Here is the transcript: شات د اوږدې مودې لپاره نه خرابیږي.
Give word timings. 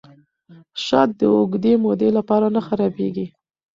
شات 0.85 1.09
د 1.19 1.21
اوږدې 1.35 1.73
مودې 1.83 2.09
لپاره 2.17 2.47
نه 2.55 2.61
خرابیږي. 2.67 3.25